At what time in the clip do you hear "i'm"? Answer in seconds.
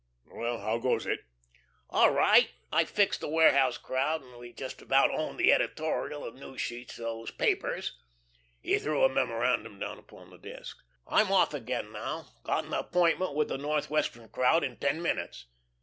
11.05-11.31